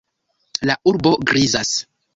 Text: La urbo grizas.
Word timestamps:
La 0.69 0.77
urbo 0.93 1.15
grizas. 1.33 1.79